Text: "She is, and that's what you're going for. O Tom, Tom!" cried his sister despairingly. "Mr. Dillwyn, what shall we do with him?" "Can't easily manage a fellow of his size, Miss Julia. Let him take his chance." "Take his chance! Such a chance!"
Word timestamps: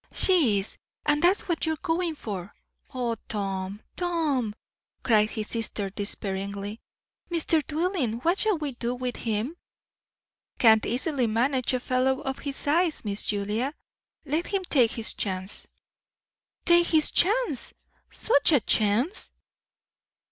"She 0.11 0.57
is, 0.57 0.77
and 1.05 1.21
that's 1.21 1.47
what 1.47 1.67
you're 1.67 1.75
going 1.75 2.15
for. 2.15 2.55
O 2.91 3.17
Tom, 3.29 3.81
Tom!" 3.95 4.55
cried 5.03 5.29
his 5.29 5.49
sister 5.49 5.91
despairingly. 5.91 6.81
"Mr. 7.29 7.61
Dillwyn, 7.67 8.13
what 8.23 8.39
shall 8.39 8.57
we 8.57 8.71
do 8.71 8.95
with 8.95 9.15
him?" 9.15 9.55
"Can't 10.57 10.87
easily 10.87 11.27
manage 11.27 11.75
a 11.75 11.79
fellow 11.79 12.19
of 12.21 12.39
his 12.39 12.55
size, 12.55 13.05
Miss 13.05 13.27
Julia. 13.27 13.75
Let 14.25 14.47
him 14.47 14.63
take 14.63 14.89
his 14.89 15.13
chance." 15.13 15.67
"Take 16.65 16.87
his 16.87 17.11
chance! 17.11 17.75
Such 18.09 18.53
a 18.53 18.59
chance!" 18.59 19.31